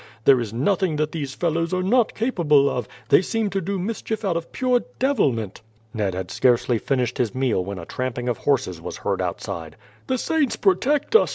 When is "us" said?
11.15-11.29